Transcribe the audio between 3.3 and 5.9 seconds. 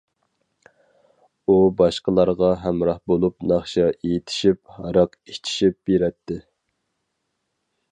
ناخشا ئېيتىشىپ، ھاراق ئىچىشىپ